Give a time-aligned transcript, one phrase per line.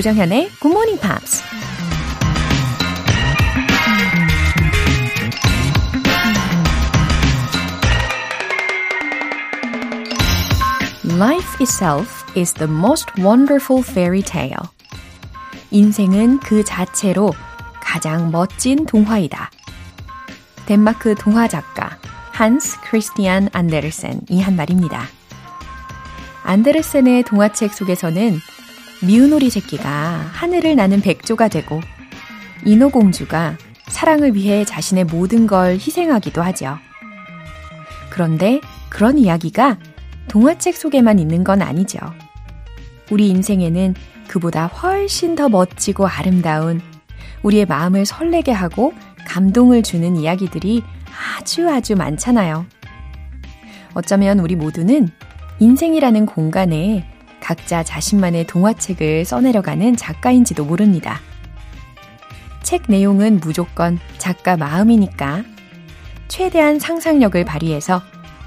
[0.00, 1.42] 조정현의 Good Morning Pops.
[11.04, 14.70] Life itself is the most wonderful fairy tale.
[15.70, 17.34] 인생은 그 자체로
[17.82, 19.50] 가장 멋진 동화이다.
[20.64, 21.98] 덴마크 동화 작가
[22.32, 25.04] 한스 크리스티안 안데르센이 한 말입니다.
[26.44, 28.40] 안데르센의 동화책 속에서는
[29.02, 31.80] 미운오리 새끼가 하늘을 나는 백조가 되고
[32.66, 33.56] 인어공주가
[33.88, 36.76] 사랑을 위해 자신의 모든 걸 희생하기도 하죠.
[38.10, 39.78] 그런데 그런 이야기가
[40.28, 41.98] 동화책 속에만 있는 건 아니죠.
[43.10, 43.94] 우리 인생에는
[44.28, 46.82] 그보다 훨씬 더 멋지고 아름다운
[47.42, 48.92] 우리의 마음을 설레게 하고
[49.26, 50.82] 감동을 주는 이야기들이
[51.38, 52.66] 아주 아주 많잖아요.
[53.94, 55.08] 어쩌면 우리 모두는
[55.58, 57.08] 인생이라는 공간에
[57.50, 61.18] 각자 자신만의 동화책을 써내려가는 작가인지도 모릅니다.
[62.62, 65.42] 책 내용은 무조건 작가 마음이니까
[66.28, 68.02] 최대한 상상력을 발휘해서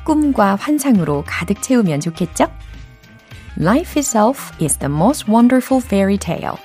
[0.05, 2.49] 꿈과 환상으로 가득 채우면 좋겠죠?
[3.59, 6.55] Life itself is the most wonderful fairy tale.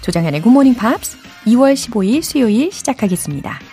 [0.00, 3.69] 조정현의 Good Morning Pops 2월 15일 수요일 시작하겠습니다.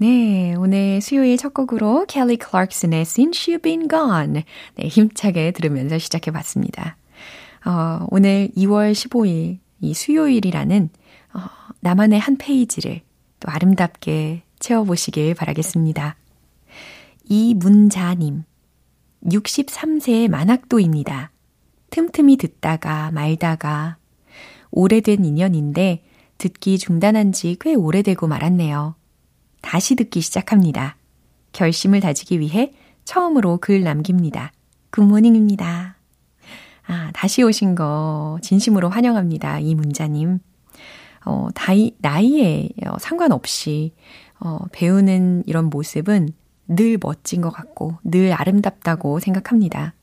[0.00, 4.44] 네, 오늘 수요일 첫 곡으로 켈리 클락슨의 Since You've Been Gone
[4.76, 6.96] 네, 힘차게 들으면서 시작해봤습니다.
[7.66, 10.88] 어, 오늘 2월 15일 이 수요일이라는
[11.34, 11.40] 어,
[11.80, 13.02] 나만의 한 페이지를
[13.40, 16.16] 또 아름답게 채워보시길 바라겠습니다.
[17.28, 18.44] 이문자님,
[19.26, 21.30] 63세의 만학도입니다.
[21.90, 23.98] 틈틈이 듣다가 말다가
[24.70, 26.04] 오래된 인연인데
[26.38, 28.94] 듣기 중단한 지 꽤 오래되고 말았네요.
[29.60, 30.96] 다시 듣기 시작합니다.
[31.52, 32.72] 결심을 다지기 위해
[33.04, 34.52] 처음으로 글 남깁니다.
[34.90, 35.96] good morning입니다.
[36.86, 39.60] 아, 다시 오신 거 진심으로 환영합니다.
[39.60, 40.40] 이 문자님.
[41.24, 43.94] 어, 다이, 나이에 어, 상관없이,
[44.40, 46.30] 어, 배우는 이런 모습은
[46.66, 49.94] 늘 멋진 것 같고, 늘 아름답다고 생각합니다.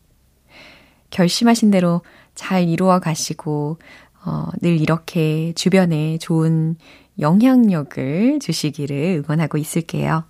[1.09, 2.01] 결심하신 대로
[2.35, 3.79] 잘 이루어 가시고,
[4.25, 6.77] 어, 늘 이렇게 주변에 좋은
[7.19, 10.25] 영향력을 주시기를 응원하고 있을게요.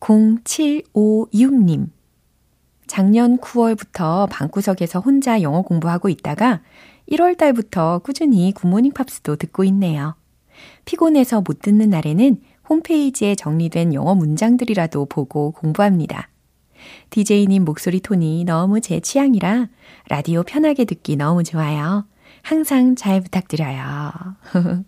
[0.00, 1.88] 0756님.
[2.86, 6.60] 작년 9월부터 방구석에서 혼자 영어 공부하고 있다가
[7.10, 10.14] 1월 달부터 꾸준히 굿모닝 팝스도 듣고 있네요.
[10.84, 16.28] 피곤해서 못 듣는 날에는 홈페이지에 정리된 영어 문장들이라도 보고 공부합니다.
[17.10, 19.68] DJ님 목소리 톤이 너무 제 취향이라
[20.08, 22.06] 라디오 편하게 듣기 너무 좋아요.
[22.42, 24.10] 항상 잘 부탁드려요.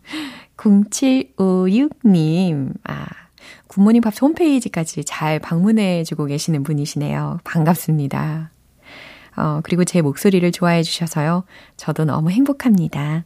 [0.56, 3.06] 0756님, 아,
[3.68, 7.40] 굿모닝 팝스 홈페이지까지 잘 방문해주고 계시는 분이시네요.
[7.44, 8.50] 반갑습니다.
[9.36, 11.44] 어, 그리고 제 목소리를 좋아해 주셔서요.
[11.76, 13.24] 저도 너무 행복합니다.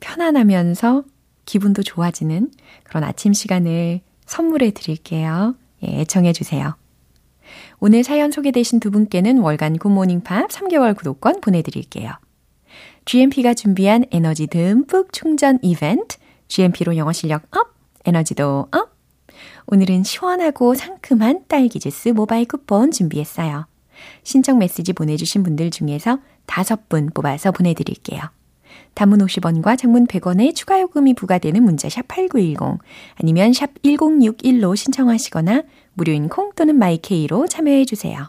[0.00, 1.04] 편안하면서
[1.44, 2.50] 기분도 좋아지는
[2.84, 5.54] 그런 아침 시간을 선물해 드릴게요.
[5.84, 6.76] 예, 애청해 주세요.
[7.78, 12.12] 오늘 사연 소개되신 두 분께는 월간 Good Morning Pops 3개월 구독권 보내드릴게요.
[13.08, 17.72] GMP가 준비한 에너지 듬뿍 충전 이벤트, GMP로 영어 실력 up,
[18.04, 18.94] 에너지도 up.
[19.66, 23.66] 오늘은 시원하고 상큼한 딸기 주스 모바일 쿠폰 준비했어요.
[24.24, 28.20] 신청 메시지 보내주신 분들 중에서 다섯 분 뽑아서 보내드릴게요.
[28.92, 32.78] 단문 50원과 장문 100원의 추가 요금이 부과되는 문자 sharp 8910
[33.14, 35.62] 아니면 sharp 1061로 신청하시거나
[35.94, 38.28] 무료인 콩 또는 My K로 참여해 주세요.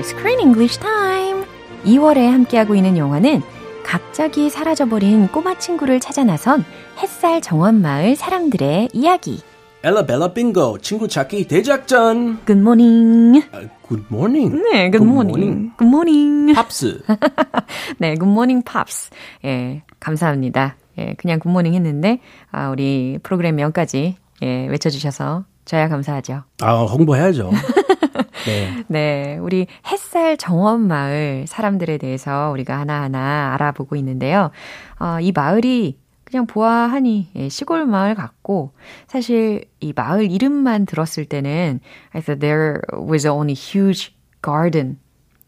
[0.00, 1.44] Screen English Time.
[1.84, 3.42] 2월에 함께하고 있는 영화는
[3.84, 6.64] 갑자기 사라져버린 꼬마 친구를 찾아 나선
[6.98, 9.40] 햇살 정원 마을 사람들의 이야기.
[9.82, 12.38] 엘라벨라 빙고 친구 찾기 대작전.
[12.44, 13.42] Good morning.
[13.52, 14.62] 아, Good morning.
[14.72, 15.72] 네, good morning.
[15.78, 16.52] Good morning.
[16.54, 17.00] 팝스.
[17.98, 19.10] 네, good morning pops.
[19.44, 20.76] 예, 감사합니다.
[20.98, 26.42] 예, 그냥 굿모닝 했는데, 아, 우리 프로그램 명까지, 예, 외쳐 주셔서 저야 감사하죠.
[26.60, 27.50] 아, 홍보해야죠.
[28.46, 28.84] 네.
[28.88, 34.50] 네, 우리 햇살 정원 마을 사람들에 대해서 우리가 하나하나 알아보고 있는데요.
[34.98, 38.72] 어, 이 마을이 그냥 보아하니 예, 시골 마을 같고
[39.06, 41.80] 사실 이 마을 이름만 들었을 때는
[42.12, 44.98] I thought there was only huge garden.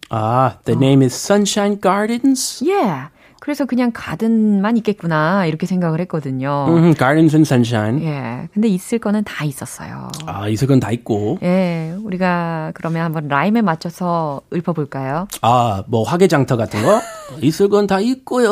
[0.09, 2.65] 아, the name is Sunshine Gardens?
[2.67, 3.11] Yeah.
[3.41, 6.67] 그래서 그냥 가든만 있겠구나 이렇게 생각을 했거든요.
[6.69, 8.05] 음, Gardens and Sunshine.
[8.07, 8.49] 예.
[8.53, 10.09] 근데 있을 거는 다 있었어요.
[10.27, 11.39] 아, 있을 건 다 있고.
[11.43, 11.95] 예.
[12.05, 15.27] 우리가 그러면 한번 라임에 맞춰서 읊어볼까요?
[15.43, 17.01] 아, 뭐 화개장터 같은 거?
[17.43, 18.51] 있을 건 다 있고요.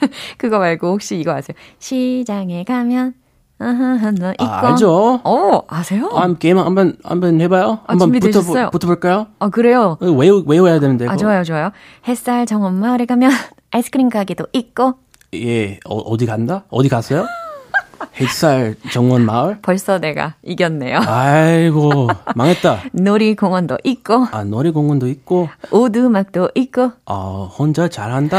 [0.38, 1.54] 그거 말고 혹시 이거 아세요?
[1.78, 3.12] 시장에 가면
[3.58, 4.44] 아하 너 있고.
[4.44, 5.20] 아, 알죠.
[5.24, 6.10] 어 아세요?
[6.14, 7.80] 아, 게임 한번 한번 해봐요.
[7.86, 8.70] 아, 한번 붙어?
[8.70, 9.28] 붙어볼까요?
[9.38, 9.96] 어 그래요.
[10.00, 11.06] 외우 외워야 되는데.
[11.06, 11.18] 아 그거.
[11.18, 11.70] 좋아요 좋아요.
[12.06, 13.30] 햇살 정원 마을에 가면
[13.72, 14.94] 아이스크림 가게도 있고
[15.34, 16.64] 예, 어, 어디 간다?
[16.70, 17.26] 어디 갔어요?
[18.20, 19.58] 햇살 정원 마을?
[19.60, 21.00] 벌써 내가 이겼네요.
[21.06, 22.84] 아이고, 망했다.
[22.92, 28.38] 놀이공원도 있고 아, 놀이공원도 있고, 오두막도 있고 아, 혼자 잘한다.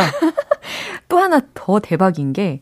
[1.10, 2.62] 또 하나 더 대박인 게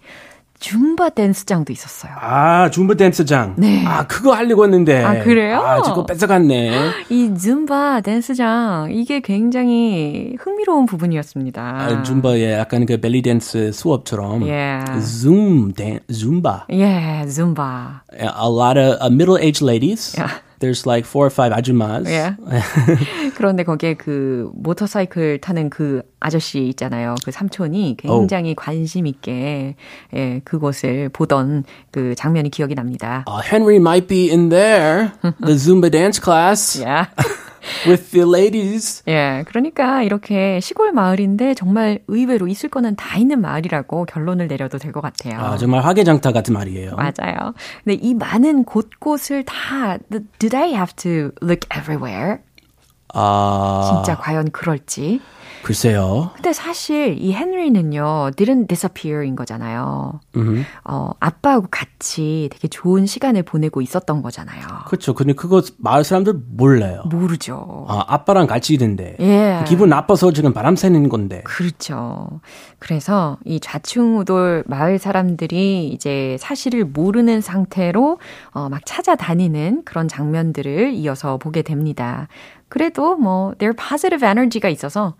[0.66, 2.12] 줌바 댄스장도 있었어요.
[2.20, 3.54] 아, 줌바 댄스장.
[3.56, 3.86] 네.
[3.86, 5.04] 아, 그거 하려고 했는데.
[5.04, 5.60] 아, 그래요?
[5.60, 6.72] 아, 지금 뺏어갔네.
[7.10, 11.62] 이 줌바 댄스장 이게 굉장히 흥미로운 부분이었습니다.
[11.62, 14.42] 아, 줌바의 약간 그 벨리 댄스 수업처럼.
[14.42, 15.00] Yeah.
[15.02, 16.66] Zoom 댄, 줌바.
[16.72, 18.02] 예, 줌바.
[18.20, 20.16] A lot of middle-aged ladies.
[20.18, 20.42] Yeah.
[20.66, 22.10] There's like four or five 아줌마s.
[22.10, 22.38] Yeah.
[23.38, 27.14] 그런데 거기에 그 모터사이클 타는 그 아저씨 있잖아요.
[27.24, 29.76] 그 삼촌이 굉장히 관심 있게
[30.16, 33.26] 예, 그곳을 보던 그 장면이 기억이 납니다.
[33.28, 37.12] Uh, Henry might be in there, the Zumba dance class 야.
[37.88, 39.04] With the ladies.
[39.08, 44.92] 예, 그러니까 이렇게 시골 마을인데 정말 의외로 있을 거는 다 있는 마을이라고 결론을 내려도 될
[44.92, 45.40] 것 같아요.
[45.40, 46.96] 아, 정말 화개장터 같은 말이에요.
[46.96, 47.54] 맞아요.
[47.84, 49.98] 근데 이 많은 곳곳을 다
[50.40, 52.38] do they have to look everywhere?
[53.14, 55.22] 아, 진짜 과연 그럴지.
[55.66, 56.30] 글쎄요.
[56.36, 60.20] 근데 사실 이 헨리는요, didn't disappear인 거잖아요.
[60.84, 64.62] 어, 아빠하고 같이 되게 좋은 시간을 보내고 있었던 거잖아요.
[64.86, 65.16] 그렇죠.
[65.16, 67.02] 근데 그거 마을 사람들 몰라요.
[67.10, 67.88] 모르죠.
[67.90, 69.16] 아, 아빠랑 같이 있는데.
[69.20, 69.64] 예.
[69.68, 71.42] 기분 나빠서 지금 바람 새는 건데.
[71.46, 72.42] 그렇죠.
[72.78, 78.20] 그래서 이 좌충우돌 마을 사람들이 이제 사실을 모르는 상태로
[78.52, 82.28] 어, 막 찾아다니는 그런 장면들을 이어서 보게 됩니다.
[82.70, 85.16] 그래도 뭐 their positive energy가 있어서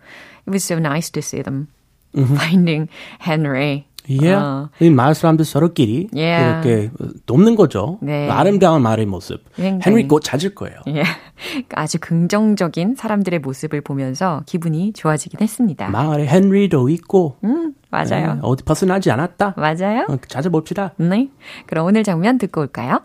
[0.46, 1.68] it was so nice to see them
[2.16, 2.88] finding
[3.20, 3.84] Henry.
[4.08, 4.32] 예.
[4.32, 6.68] 어, 이 마을 사람들 서로끼리 Yeah.
[6.68, 6.90] 이렇게
[7.26, 7.98] 돕는 거죠.
[8.00, 8.30] 네.
[8.30, 9.42] 아름다운 마을의 모습.
[9.56, 9.82] 굉장히.
[9.84, 10.76] 헨리 곧 찾을 거예요.
[10.88, 11.02] 예.
[11.74, 15.88] 아주 긍정적인 사람들의 모습을 보면서 기분이 좋아지긴 했습니다.
[15.88, 18.34] 마을에 헨리도 있고 음, 맞아요.
[18.34, 19.54] 네, 어디 벗어나지 않았다.
[19.56, 20.06] 맞아요.
[20.08, 20.92] 어, 찾아봅시다.
[20.98, 21.28] 네.
[21.66, 23.00] 그럼 오늘 장면 듣고 올까요?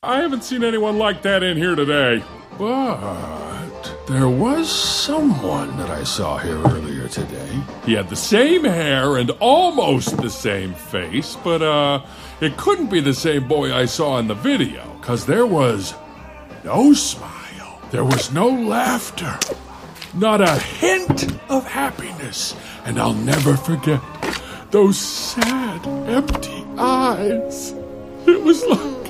[0.00, 2.20] I haven't seen anyone like that in here today.
[2.58, 2.98] But
[4.08, 7.62] there was someone that I saw here earlier today.
[7.84, 12.04] He had the same hair and almost the same face, but uh,
[12.40, 15.94] it couldn't be the same boy I saw in the video, because there was
[16.64, 19.38] no smile, there was no laughter,
[20.14, 24.00] not a hint of happiness, and I'll never forget
[24.70, 27.72] those sad, empty eyes.
[28.26, 29.02] It was like.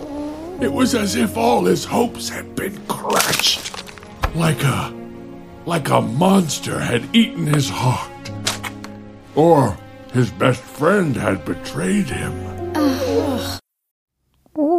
[0.61, 3.82] It was as if all his hopes had been crushed.
[4.35, 4.93] Like a.
[5.67, 8.31] like a monster had eaten his heart.
[9.35, 9.77] Or
[10.13, 12.52] his best friend had betrayed him.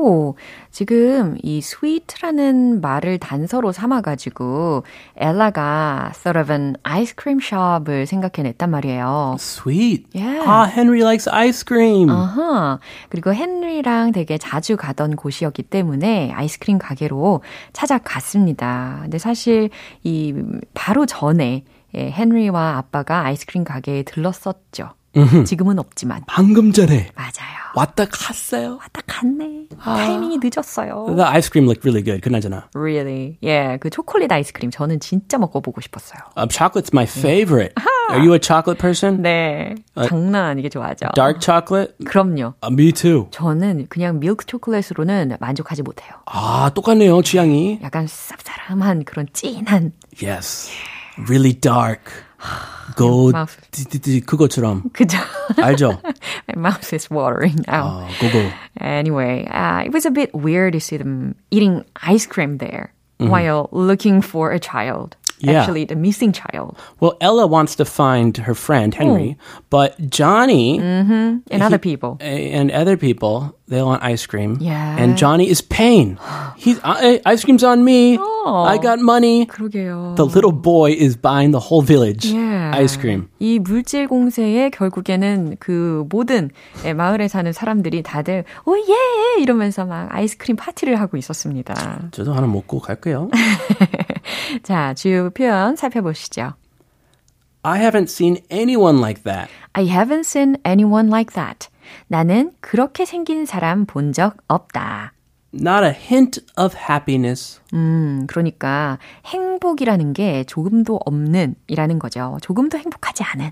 [0.04, 0.36] 오,
[0.70, 4.84] 지금 이 sweet라는 말을 단서로 삼아가지고
[5.16, 9.38] 엘라가 sort of an ice cream shop을 생각해냈단 말이에요.
[9.40, 10.08] Sweet.
[10.14, 10.46] Yeah.
[10.46, 12.10] 아, Henry likes ice cream.
[12.10, 12.80] 아하.
[13.08, 17.42] 그리고 헨리랑 되게 자주 가던 곳이었기 때문에 아이스크림 가게로
[17.72, 19.00] 찾아갔습니다.
[19.04, 19.70] 근데 사실
[20.04, 20.36] 이
[20.74, 21.64] 바로 전에
[21.96, 24.90] 예, 헨리와 아빠가 아이스크림 가게에 들렀었죠.
[25.46, 26.24] 지금은 없지만.
[26.28, 27.62] 방금 전에 맞아요.
[27.76, 28.78] 왔다 갔어요.
[28.82, 29.68] 왔다 갔네.
[29.80, 31.06] 타이밍이 늦었어요.
[31.16, 32.22] The ice cream looked really good.
[32.22, 32.70] 그나저나.
[32.76, 33.38] Really?
[33.44, 36.20] 예, 그 초콜릿 아이스크림 저는 진짜 먹어보고 싶었어요.
[36.38, 37.74] Um, chocolate's my favorite.
[38.10, 39.22] Are you a chocolate person?
[39.22, 39.76] 네,
[40.08, 41.08] 장난 아니게 좋아하죠.
[41.16, 41.94] Dark chocolate?
[42.06, 42.54] 그럼요.
[42.62, 43.28] Uh, me too.
[43.32, 46.12] 저는 그냥 밀크 초콜릿으로는 만족하지 못해요.
[46.26, 47.80] 아, 똑같네요, 취향이.
[47.82, 50.70] 약간 쌉싸름한 그런 진한 Yes.
[51.28, 52.12] Really dark.
[52.97, 53.35] Gold.
[53.35, 53.57] mouth.
[53.71, 54.91] 띠띠띠 그것처럼.
[54.93, 55.19] 그죠?
[55.57, 56.01] 알죠?
[56.49, 58.07] My mouth is watering now.
[58.07, 58.51] 어, 그거.
[58.81, 63.69] Anyway, uh, it was a bit weird to see them eating ice cream there while
[63.73, 65.17] looking for a child.
[65.43, 65.61] Yeah.
[65.63, 66.75] actually the missing child.
[66.99, 69.39] Well, Ella wants to find her friend Henry,
[69.71, 72.19] but Johnny And other people.
[72.21, 74.57] and other people they want ice cream.
[74.61, 74.97] Yeah.
[74.99, 76.19] And Johnny is paying.
[76.57, 78.19] He's I, ice cream's on me.
[78.19, 79.47] I got money.
[79.47, 80.17] 그러게요.
[80.17, 82.73] The little boy is buying the whole village Yeah.
[82.75, 83.29] ice cream.
[83.39, 86.51] 이 물질 공세에 결국에는 그 모든
[86.85, 92.09] 예, 마을에 사는 사람들이 다들 오예 이러면서 막 아이스크림 파티를 하고 있었습니다.
[92.11, 93.31] 저도 하나 먹고 갈게요.
[94.64, 96.54] 자, 주요 표현 살펴보시죠.
[97.64, 99.50] I haven't seen anyone like that.
[99.74, 101.70] I haven't seen anyone like that.
[102.08, 105.14] 나는 그렇게 생긴 사람 본 적 없다.
[105.54, 107.62] Not a hint of happiness.
[107.74, 112.38] 음, 그러니까 행복이라는 게 조금도 없는 이라는 거죠.
[112.42, 113.52] 조금도 행복하지 않은.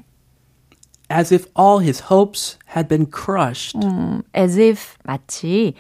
[1.11, 3.77] As if all his hopes had been crushed.
[3.85, 5.75] 음, as if 마치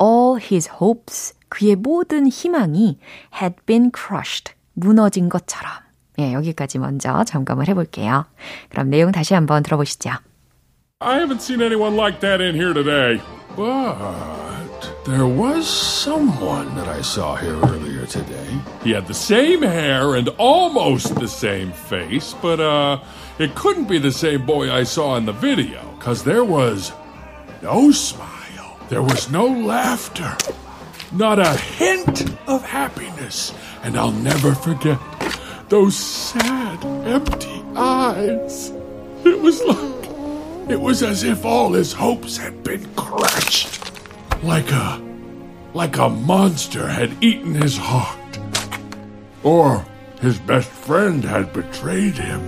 [0.00, 2.97] all his hopes 그의 모든 희망이
[3.41, 5.71] had been crushed 무너진 것처럼.
[6.19, 8.25] 예, 여기까지 먼저 점검을 해볼게요.
[8.69, 10.11] 그럼 내용 다시 한번 들어보시죠.
[10.99, 13.19] I haven't seen anyone like that in here today.
[13.55, 18.61] But there was someone that I saw here earlier today.
[18.83, 22.99] He had the same hair and almost the same face, but uh,
[23.39, 26.93] it couldn't be the same boy I saw in the video, because there was
[27.61, 30.37] no smile, there was no laughter,
[31.12, 34.98] not a hint of happiness, and I'll never forget
[35.68, 38.72] those sad, empty eyes.
[39.24, 39.96] It was like.
[40.68, 43.92] It was as if all his hopes had been crushed.
[44.42, 45.00] Like a.
[45.74, 48.38] like a monster had eaten his heart.
[49.44, 49.86] Or
[50.20, 52.42] his best friend had betrayed him.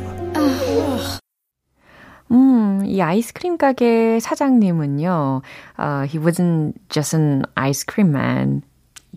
[2.31, 5.43] 음, 이 아이스크림 가게 사장님은요,
[5.79, 8.63] uh, he wasn't just an ice cream man,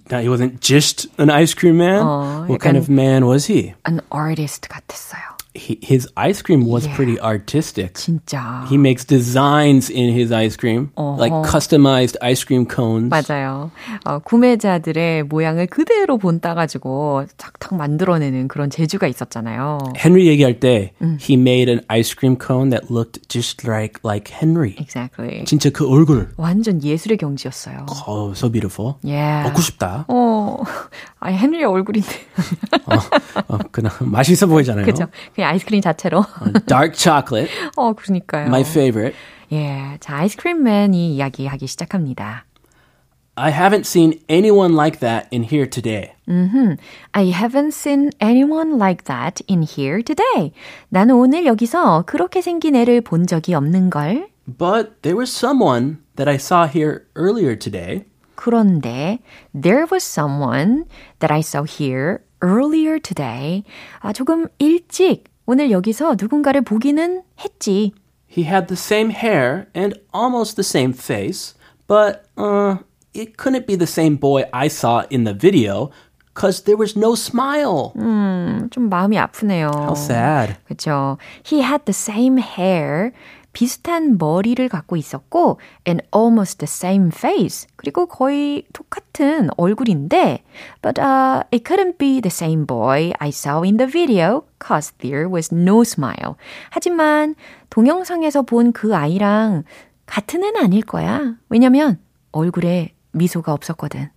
[0.10, 2.02] Now, he wasn't just an ice cream man.
[2.04, 3.74] 어, what kind of man was he?
[3.86, 5.31] an artist 같았어요.
[5.54, 5.78] He?
[5.84, 6.96] His ice cream was Yeah.
[6.96, 7.94] pretty artistic.
[7.96, 8.66] 진짜.
[8.70, 13.10] He makes designs in his ice cream, like customized ice cream cones.
[13.10, 13.72] 맞아요.
[14.06, 19.78] 어, 구매자들의 모양을 그대로 본 따 가지고 탁탁 만들어내는 그런 재주가 있었잖아요.
[19.98, 24.76] Henry 얘기할 때, he made an ice cream cone that looked just like like Henry.
[24.80, 25.44] Exactly.
[25.46, 26.30] 진짜 그 얼굴.
[26.38, 27.86] 완전 예술의 경지였어요.
[28.08, 28.96] Oh, so beautiful.
[29.04, 29.50] Yeah.
[29.50, 30.06] 먹고 싶다.
[30.08, 30.64] 어,
[31.20, 32.10] 아 헨리의 얼굴인데.
[33.48, 34.86] 어, 그냥 맛있어 보이잖아요.
[34.86, 35.06] 그죠?
[35.42, 36.24] 그냥 아이스크림 자체로.
[36.68, 38.46] Dark chocolate, 어, 그러니까요.
[38.46, 39.18] my favorite.
[39.52, 39.98] 예.
[40.00, 42.46] 자, 아이스크림맨이 이야기하기 시작합니다.
[43.36, 46.14] I haven't seen anyone like that in here today.
[47.14, 50.54] I haven't seen anyone like that in here today.
[50.90, 54.28] 나는 오늘 여기서 그렇게 생긴 애를 본 적이 없는 걸.
[54.46, 58.06] But there was someone that I saw here earlier today.
[58.36, 59.20] 그런데
[59.60, 60.86] there was someone
[61.20, 63.64] that I saw here earlier today.
[64.00, 67.93] 아, 조금 일찍 오늘 여기서 누군가를 보기는 했지.
[68.29, 71.55] He had the same hair and almost the same face,
[71.87, 72.79] but uh,
[73.15, 75.91] it couldn't be the same boy I saw in the video
[76.35, 77.93] because there was no smile.
[78.71, 79.71] 좀 마음이 아프네요.
[79.73, 80.57] How sad.
[80.69, 81.19] 그죠.
[81.45, 83.13] He had the same hair.
[83.54, 87.68] 비슷한 머리를 갖고 있었고 and almost the same face.
[87.76, 90.44] 그리고 거의 똑같은 얼굴인데
[90.82, 95.28] but uh, it couldn't be the same boy I saw in the video cause there
[95.30, 96.36] was no smile.
[96.70, 97.36] 하지만
[97.70, 99.64] 동영상에서 본 그 아이랑
[100.06, 101.36] 같은 애는 아닐 거야.
[101.50, 102.00] 왜냐면
[102.32, 104.10] 얼굴에 미소가 없었거든.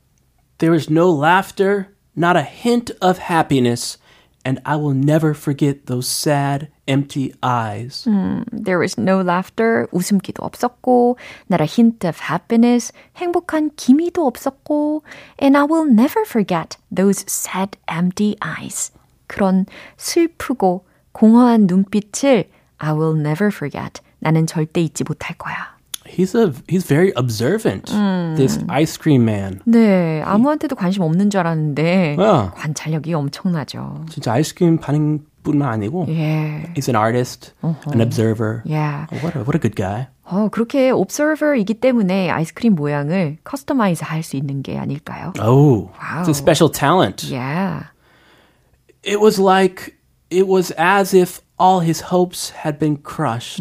[0.58, 3.98] There was no laughter, not a hint of happiness,
[4.44, 8.04] and I will never forget those sad, empty eyes.
[8.52, 11.16] There was no laughter, 웃음기도 없었고,
[11.50, 15.02] not a hint of happiness, 행복한 기미도 없었고,
[15.40, 18.92] and I will never forget those sad, empty eyes.
[19.26, 22.48] 그런 슬프고 공허한 눈빛을
[22.78, 24.02] I will never forget.
[24.18, 25.74] 나는 절대 잊지 못할 거야.
[26.06, 27.90] He's a he's very observant.
[28.36, 29.60] This ice cream man.
[29.64, 32.52] 네, 아무한테도 관심 없는 줄 알았는데 야.
[32.54, 34.04] 관찰력이 엄청나죠.
[34.10, 38.61] 진짜 아이스크림 반응 뿐만 아니고 예, he's an artist, an observer.
[38.67, 39.07] 예.
[39.23, 40.07] What a what a good guy.
[40.25, 45.33] 어, 그렇게 observer이기 때문에 아이스크림 모양을 커스터마이즈 할 수 있는 게 아닐까요?
[45.41, 45.89] Oh,
[46.21, 46.29] it's Wow.
[46.29, 47.23] a special talent.
[47.31, 47.87] Yeah.
[49.01, 49.95] It was like
[50.29, 53.59] it was as if all his hopes had been crushed.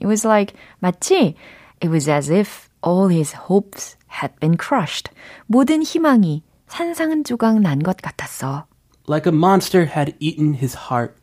[0.00, 1.34] It was like 마치
[1.80, 5.10] it was as if all his hopes had been crushed.
[5.50, 8.66] 모든 희망이 산산조각 난 것 같았어.
[9.08, 11.16] Like a monster had eaten his heart.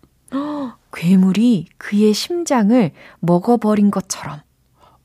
[0.92, 2.90] 괴물이 그의 심장을
[3.21, 4.40] 먹어버린 것처럼.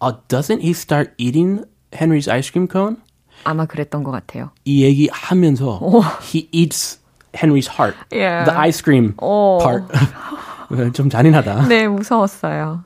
[0.02, 2.98] Uh, doesn't he start eating Henry's ice cream cone?
[3.44, 4.52] 아마 그랬던 것 같아요.
[4.66, 5.80] 이 얘기 하면서
[6.22, 7.00] he eats
[7.34, 7.96] Henry's heart.
[8.12, 8.46] Yeah.
[8.46, 9.60] The ice cream 어.
[9.62, 9.86] part.
[10.94, 11.68] 좀 잔인하다.
[11.68, 12.84] 네, 무서웠어요.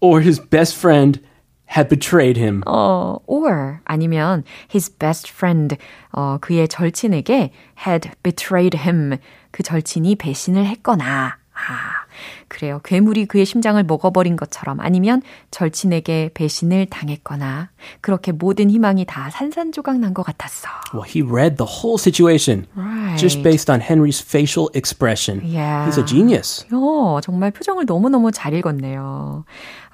[0.00, 1.20] Or his best friend
[1.68, 2.62] had betrayed him.
[2.66, 5.76] 어, or 아니면 his best friend
[6.12, 7.50] 어, 그의 절친에게
[7.86, 9.18] had betrayed him
[9.50, 12.04] 그 절친이 배신을 했거나 아,
[12.48, 12.80] 그래요.
[12.84, 17.70] 괴물이 그의 심장을 먹어버린 것처럼 아니면 절친에게 배신을 당했거나
[18.02, 20.68] 그렇게 모든 희망이 다 산산조각 난 것 같았어.
[20.92, 23.16] Well, he read the whole situation Right.
[23.18, 25.40] just based on Henry's facial expression.
[25.44, 25.88] Yeah.
[25.88, 26.66] He's a genius.
[26.72, 29.44] 어, 정말 표정을 너무너무 잘 읽었네요.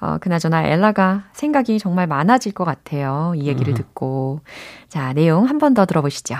[0.01, 3.31] 어, 그나저나 엘라가 생각이 정말 많아질 것 같아요.
[3.37, 4.41] 이 얘기를 듣고.
[4.89, 6.35] 자, 내용 한 번 더 들어보시죠.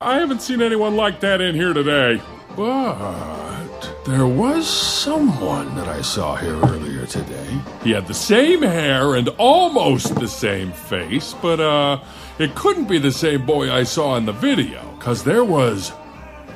[0.00, 2.20] I haven't seen anyone like that in here today.
[2.56, 2.96] But
[4.04, 7.60] there was someone that I saw here earlier today.
[7.82, 12.00] He had the same hair and almost the same face, but uh,
[12.38, 15.92] it couldn't be the same boy I saw in the video, because there was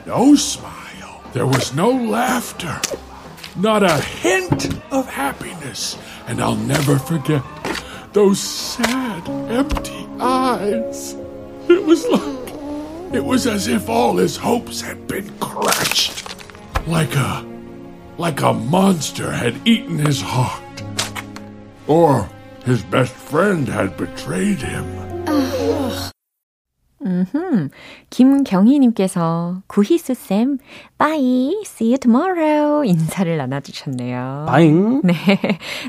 [0.07, 1.23] no smile.
[1.33, 2.81] There was no laughter.
[3.57, 5.99] Not a hint of happiness.
[6.27, 7.43] And I'll never forget
[8.13, 11.15] those sad, empty eyes.
[11.69, 12.47] It was like.
[13.15, 16.26] It was as if all his hopes had been crushed.
[16.87, 17.45] Like a.
[18.17, 20.63] like a monster had eaten his heart.
[21.89, 22.29] Or
[22.65, 26.15] his best friend had betrayed him.
[28.11, 30.59] 김경희님께서 구희수쌤,
[30.99, 34.47] bye, see you tomorrow 인사를 나눠주셨네요.
[34.49, 34.73] Bye.
[35.05, 35.15] 네,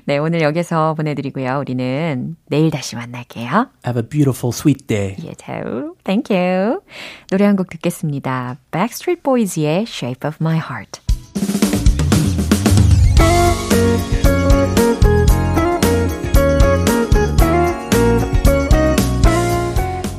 [0.05, 1.59] 네 오늘 여기서 보내드리고요.
[1.59, 3.69] 우리는 내일 다시 만날게요.
[3.85, 5.15] Have a beautiful, sweet day.
[5.19, 5.95] You too.
[6.03, 6.81] Thank you.
[7.29, 8.57] 노래 한 곡 듣겠습니다.
[8.71, 11.06] Backstreet Boys의 Shape of My Heart.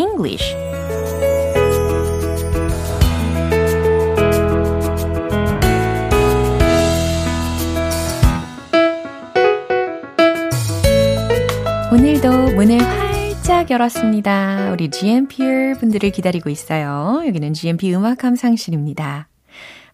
[0.00, 0.54] English.
[11.92, 14.70] 오늘도 문을 활짝 열었습니다.
[14.72, 17.22] 우리 GMPer분들을 기다리고 있어요.
[17.26, 19.28] 여기는 GMP 음악 감상실입니다.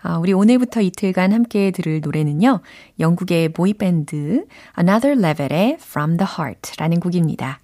[0.02, 2.60] 아, 우리 오늘부터 이틀간 함께 들을 노래는요.
[3.00, 4.44] 영국의 보이밴드
[4.78, 7.60] Another Level의 From the Heart라는 곡입니다.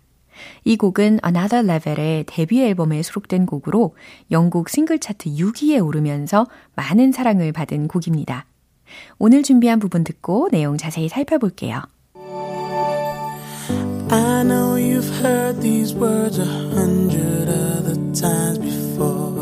[0.64, 3.94] 이 곡은 Another Level의 데뷔 앨범에 수록된 곡으로
[4.30, 8.46] 영국 싱글 차트 6위에 오르면서 많은 사랑을 받은 곡입니다.
[9.18, 11.82] 오늘 준비한 부분 듣고 내용 자세히 살펴볼게요.
[14.10, 19.32] I know you've heard these words a hundred other times before.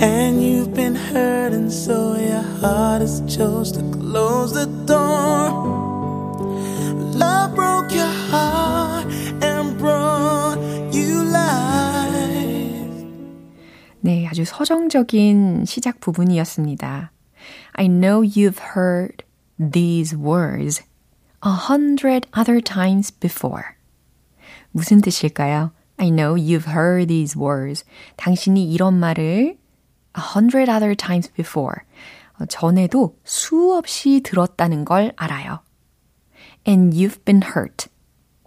[0.00, 5.77] And you've been hurt, and so your heart has chose to close the door.
[14.00, 17.10] 네, 아주 서정적인 시작 부분이었습니다.
[17.72, 19.24] I know you've heard
[19.58, 20.84] these words
[21.44, 23.64] a hundred other times before.
[24.70, 25.72] 무슨 뜻일까요?
[25.96, 27.84] I know you've heard these words.
[28.16, 29.58] 당신이 이런 말을
[30.16, 31.82] a hundred other times before.
[32.38, 35.60] 어, 전에도 수없이 들었다는 걸 알아요.
[36.68, 37.88] And you've been hurt.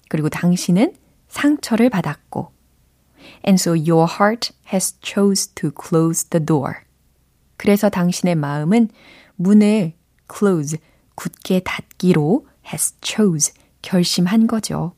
[0.07, 0.95] 그리고 당신은
[1.27, 2.53] 상처를 받았고.
[3.43, 6.84] And so your heart has chose to close the door.
[7.58, 8.89] 그래서 당신의 마음은
[9.36, 9.93] 문을
[10.32, 10.77] close,
[11.15, 14.93] 굳게 닫기로 has chose, 결심한 거죠.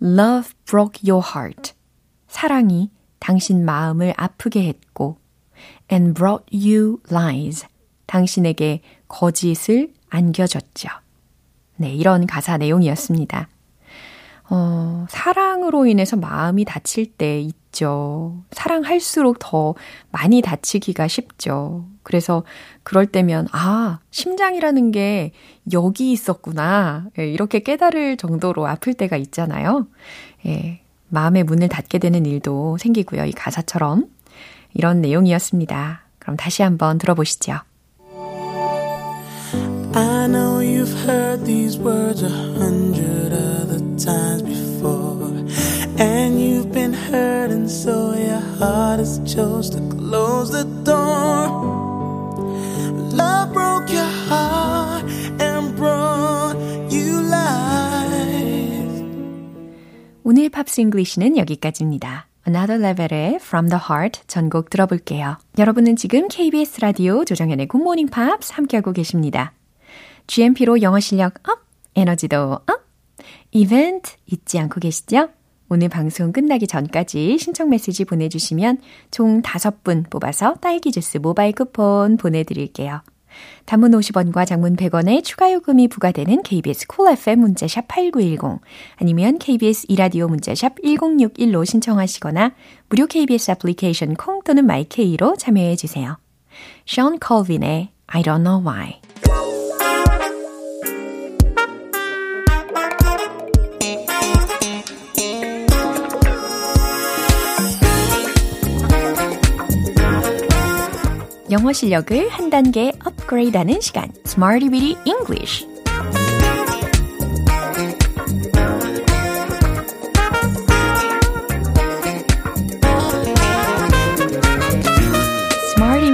[0.00, 1.72] Love broke your heart.
[2.28, 5.18] 사랑이 당신 마음을 아프게 했고,
[5.90, 7.66] and brought you lies.
[8.06, 10.88] 당신에게 거짓을 안겨줬죠.
[11.76, 13.48] 네, 이런 가사 내용이었습니다.
[14.50, 18.42] 어, 사랑으로 인해서 마음이 다칠 때 있죠.
[18.50, 19.74] 사랑할수록 더
[20.10, 21.86] 많이 다치기가 쉽죠.
[22.02, 22.42] 그래서
[22.82, 25.32] 그럴 때면, 아, 심장이라는 게
[25.72, 27.06] 여기 있었구나.
[27.18, 29.86] 예, 이렇게 깨달을 정도로 아플 때가 있잖아요.
[30.46, 33.24] 예, 마음의 문을 닫게 되는 일도 생기고요.
[33.24, 34.06] 이 가사처럼.
[34.74, 36.02] 이런 내용이었습니다.
[36.18, 37.58] 그럼 다시 한번 들어보시죠.
[39.94, 45.30] I know you've heard these words a hundred other times before.
[45.98, 51.48] And you've been hurting, so your heart has chose to close the door.
[53.14, 55.04] Love broke your heart
[55.40, 56.56] and brought
[56.90, 59.02] you life.
[60.24, 62.26] 오늘 Pops English는 여기까지입니다.
[62.46, 65.38] Another Level의 From the Heart 전곡 들어볼게요.
[65.58, 69.52] 여러분은 지금 KBS 라디오 조정현의 Good Morning Pops 함께하고 계십니다.
[70.26, 71.60] GMP로 영어 실력 up,
[71.94, 72.91] 에너지도 up!
[73.52, 75.28] 이벤트 잊지 않고 계시죠?
[75.68, 78.78] 오늘 방송 끝나기 전까지 신청 메시지 보내주시면
[79.10, 83.02] 총 5분 뽑아서 딸기 주스 모바일 쿠폰 보내드릴게요.
[83.64, 88.60] 단문 50원과 장문 100원의 추가 요금이 부과되는 KBS cool FM 문자 sharp 8910
[88.96, 92.52] 아니면 KBS 이라디오 문자 sharp 1061로 신청하시거나
[92.88, 96.18] 무료 KBS 애플리케이션 콩 또는 My K로 참여해 주세요.
[96.84, 99.01] Shawn Colvin의 I don't know why
[111.52, 115.66] 영어 실력을 한 단계 업그레이드하는 시간, Smarty Bitty English.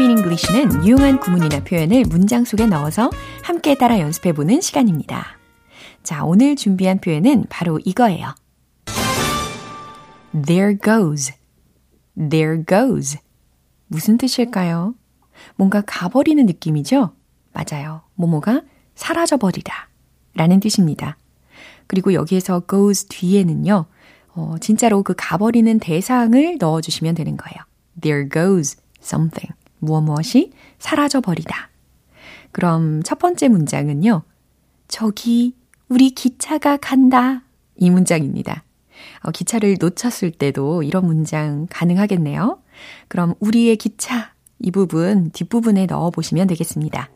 [0.00, 3.10] English는 유용한 구문이나 표현을 문장 속에 넣어서
[3.42, 5.38] 함께 따라 연습해 보는 시간입니다.
[6.02, 8.34] 자, 오늘 준비한 표현은 바로 이거예요.
[10.46, 11.32] There goes.
[12.16, 13.18] There goes.
[13.86, 14.94] 무슨 뜻일까요?
[15.56, 17.12] 뭔가 가버리는 느낌이죠?
[17.52, 18.02] 맞아요.
[18.14, 18.62] 뭐뭐가
[18.94, 19.88] 사라져버리다.
[20.34, 21.16] 라는 뜻입니다.
[21.86, 23.86] 그리고 여기에서 goes 뒤에는요,
[24.34, 27.56] 어, 진짜로 그 가버리는 대상을 넣어주시면 되는 거예요.
[28.00, 29.52] There goes something.
[29.80, 31.70] 무엇 무엇이 사라져버리다.
[32.52, 34.22] 그럼 첫 번째 문장은요,
[34.86, 35.54] 저기
[35.88, 37.42] 우리 기차가 간다.
[37.76, 38.64] 이 문장입니다.
[39.22, 42.60] 어, 기차를 놓쳤을 때도 이런 문장 가능하겠네요.
[43.08, 47.10] 그럼 우리의 기차 이 부분 뒷부분에 넣어 보시면 되겠습니다.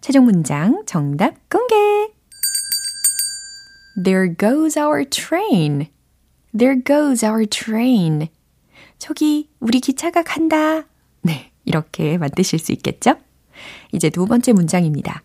[0.00, 1.74] 최종 문장 정답 공개!
[4.02, 5.86] There goes our train.
[6.56, 8.28] There goes our train.
[8.98, 10.84] 저기 우리 기차가 간다.
[11.22, 13.16] 네, 이렇게 만드실 수 있겠죠?
[13.92, 15.22] 이제 두 번째 문장입니다.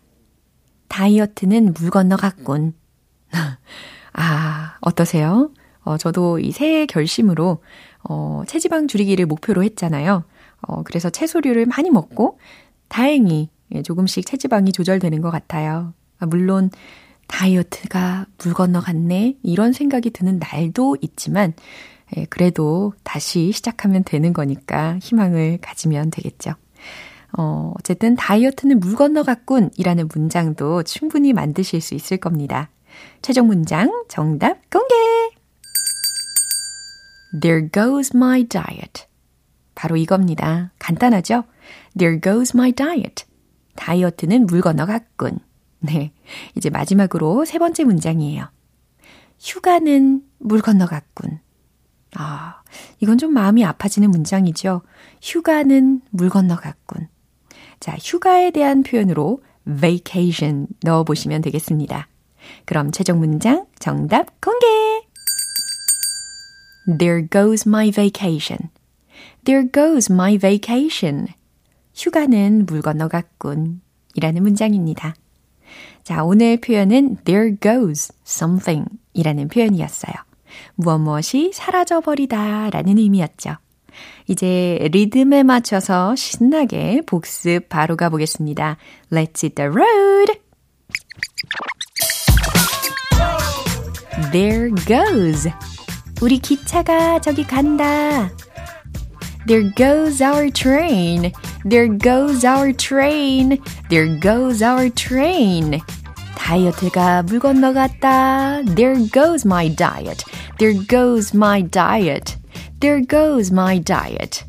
[0.88, 2.74] 다이어트는 물 건너갔군.
[4.12, 5.50] 아, 어떠세요?
[5.82, 7.62] 어, 저도 이 새해 결심으로
[8.08, 10.24] 어, 체지방 줄이기를 목표로 했잖아요.
[10.70, 12.38] 어, 그래서 채소류를 많이 먹고
[12.88, 15.92] 다행히 예, 조금씩 체지방이 조절되는 것 같아요.
[16.18, 16.70] 아, 물론
[17.26, 21.54] 다이어트가 물 건너갔네 이런 생각이 드는 날도 있지만
[22.16, 26.52] 예, 그래도 다시 시작하면 되는 거니까 희망을 가지면 되겠죠.
[27.36, 32.70] 어, 어쨌든 다이어트는 물 건너갔군 이라는 문장도 충분히 만드실 수 있을 겁니다.
[33.22, 34.94] 최종 문장 정답 공개!
[37.40, 39.09] There goes my diet.
[39.74, 40.72] 바로 이겁니다.
[40.78, 41.44] 간단하죠?
[41.96, 43.24] There goes my diet.
[43.76, 45.38] 다이어트는 물 건너갔군.
[45.80, 46.12] 네.
[46.56, 48.50] 이제 마지막으로 세 번째 문장이에요.
[49.40, 51.40] 휴가는 물 건너갔군.
[52.16, 52.62] 아,
[52.98, 54.82] 이건 좀 마음이 아파지는 문장이죠.
[55.22, 57.08] 휴가는 물 건너갔군.
[57.78, 59.42] 자, 휴가에 대한 표현으로
[59.80, 62.08] vacation 넣어보시면 되겠습니다.
[62.64, 64.66] 그럼 최종 문장 정답 공개!
[66.98, 68.70] There goes my vacation.
[69.44, 71.28] There goes my vacation.
[71.94, 73.80] 휴가는 물 건너갔군.
[74.14, 75.14] 이라는 문장입니다.
[76.02, 80.14] 자, 오늘 표현은 there goes something 이라는 표현이었어요.
[80.74, 83.56] 무엇 무엇이 사라져버리다 라는 의미였죠.
[84.28, 88.76] 이제 리듬에 맞춰서 신나게 복습 바로 가보겠습니다.
[89.10, 90.40] Let's hit the road!
[94.32, 95.48] There goes.
[96.22, 98.30] 우리 기차가 저기 간다.
[99.45, 101.31] There goes our train.
[101.63, 103.61] There goes our train.
[103.89, 105.81] There goes our train.
[106.35, 108.61] 다이어트가 물 건너갔다.
[108.75, 110.23] There goes my diet.
[110.57, 112.37] There goes my diet.
[112.79, 114.43] There goes my diet.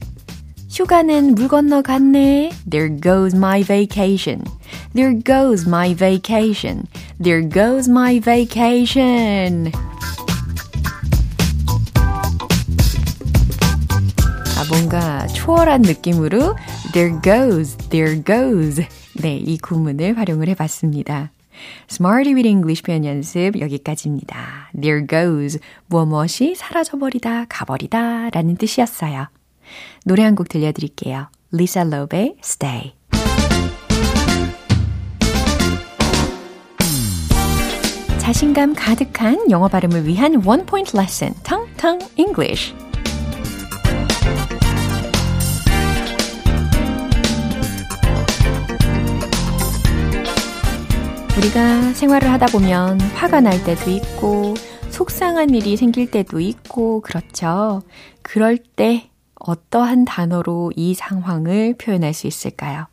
[0.68, 2.52] 휴가는 물 건너갔네.
[2.68, 4.44] There goes my vacation.
[4.94, 6.87] There goes my vacation.
[7.18, 9.72] There goes my vacation.
[14.71, 16.55] 뭔가 초월한 느낌으로
[16.93, 18.81] there goes, there goes.
[19.21, 21.31] 네, 이 구문을 활용을 해봤습니다.
[21.89, 24.69] Smarty with English 표현 연습 여기까지입니다.
[24.79, 29.27] There goes, 무엇 무엇이 사라져버리다, 가버리다 라는 뜻이었어요.
[30.05, 31.27] 노래 한 곡 들려드릴게요.
[31.53, 32.93] Lisa Love의 Stay.
[38.19, 42.73] 자신감 가득한 영어 발음을 위한 원 포인트 레슨, 텅텅 English.
[51.37, 54.53] 우리가 생활을 하다 보면 화가 날 때도 있고,
[54.89, 57.81] 속상한 일이 생길 때도 있고, 그렇죠.
[58.21, 62.87] 그럴 때 어떠한 단어로 이 상황을 표현할 수 있을까요?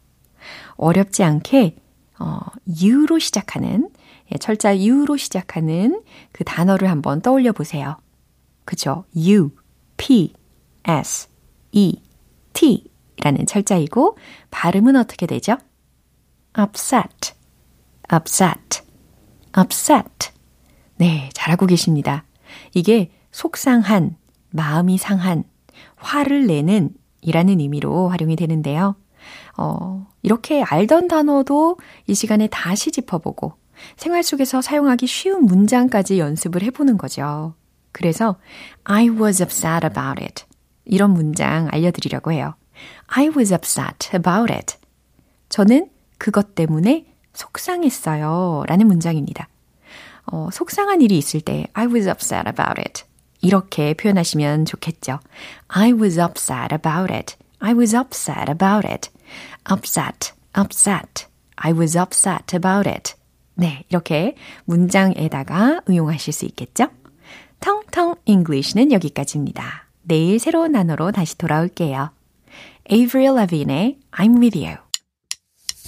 [0.77, 1.77] 어렵지 않게,
[2.20, 2.38] 어,
[2.81, 3.90] U로 시작하는,
[4.33, 7.96] 예, 철자 U로 시작하는 그 단어를 한번 떠올려 보세요.
[8.64, 9.05] 그죠?
[9.16, 9.51] U,
[9.96, 10.33] P,
[10.85, 11.29] S,
[11.72, 12.01] E,
[12.53, 12.85] T
[13.20, 14.16] 라는 철자이고,
[14.53, 15.57] 발음은 어떻게 되죠?
[16.57, 17.35] upset,
[18.12, 18.83] upset,
[19.59, 20.31] upset.
[20.97, 22.25] 네, 잘하고 계십니다.
[22.75, 24.16] 이게 속상한,
[24.51, 25.44] 마음이 상한,
[25.97, 26.90] 화를 내는
[27.21, 28.97] 이라는 의미로 활용이 되는데요.
[29.57, 33.55] 어, 이렇게 알던 단어도 이 시간에 다시 짚어보고
[33.97, 37.55] 생활 속에서 사용하기 쉬운 문장까지 연습을 해보는 거죠.
[37.92, 38.37] 그래서
[38.85, 40.44] I was upset about it.
[40.85, 42.55] 이런 문장 알려드리려고 해요.
[43.09, 44.77] I was upset about it.
[45.49, 47.08] 저는 그것 때문에
[47.38, 48.64] 속상했어요.
[48.66, 49.48] 라는 문장입니다.
[50.27, 53.05] 어, 속상한 일이 있을 때 I was upset about it.
[53.40, 55.20] 이렇게 표현하시면 좋겠죠.
[55.68, 57.37] I was upset about it.
[57.61, 59.11] I was upset about it.
[59.70, 61.27] upset, upset.
[61.57, 63.14] I was upset about it.
[63.55, 66.88] 네, 이렇게 문장에다가 응용하실 수 있겠죠?
[67.61, 69.87] 텅텅 English는 여기까지입니다.
[70.03, 72.11] 내일 새로운 단어로 다시 돌아올게요.
[72.90, 74.88] Avril Lavigne의 I'm with you.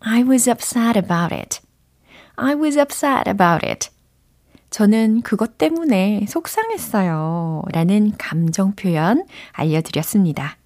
[0.00, 1.60] I was upset about it.
[2.36, 3.90] I was upset about it.
[4.70, 7.62] 저는 그것 때문에 속상했어요.
[7.72, 10.56] 라는 감정 표현 알려드렸습니다.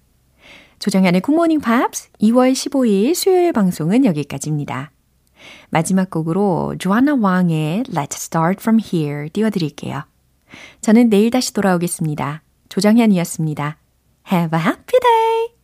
[0.79, 4.91] 조정현의 Good Morning Pops 2월 15일 수요일 방송은 여기까지입니다.
[5.69, 10.03] 마지막 곡으로 조아나 왕의 Let's Start From Here 띄워드릴게요.
[10.81, 12.43] 저는 내일 다시 돌아오겠습니다.
[12.69, 13.77] 조정현이었습니다.
[14.31, 15.53] Have a happy day!